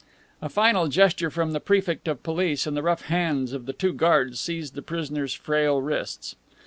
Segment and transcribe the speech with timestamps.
[0.41, 3.93] A final gesture from the Prefect of Police and the rough bands of the two
[3.93, 6.35] guards seized the prisoner's frail wrists.